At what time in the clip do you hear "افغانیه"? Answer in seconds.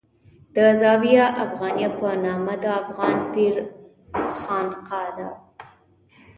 1.45-1.89